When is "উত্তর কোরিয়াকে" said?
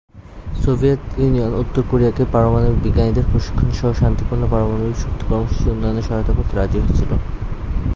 1.53-2.23